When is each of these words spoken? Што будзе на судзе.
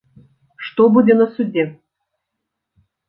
Што 0.67 0.87
будзе 0.95 1.17
на 1.19 1.27
судзе. 1.35 1.63